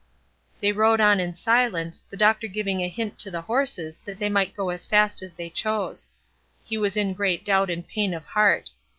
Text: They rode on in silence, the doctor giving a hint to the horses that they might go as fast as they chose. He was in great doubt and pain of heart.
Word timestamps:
They 0.61 0.71
rode 0.71 0.99
on 0.99 1.19
in 1.19 1.35
silence, 1.35 2.03
the 2.09 2.17
doctor 2.17 2.47
giving 2.47 2.81
a 2.81 2.87
hint 2.87 3.19
to 3.19 3.29
the 3.29 3.41
horses 3.41 3.99
that 4.03 4.17
they 4.17 4.29
might 4.29 4.55
go 4.55 4.71
as 4.71 4.83
fast 4.83 5.21
as 5.21 5.35
they 5.35 5.47
chose. 5.47 6.09
He 6.63 6.75
was 6.75 6.97
in 6.97 7.13
great 7.13 7.45
doubt 7.45 7.69
and 7.69 7.87
pain 7.87 8.15
of 8.15 8.25
heart. 8.25 8.71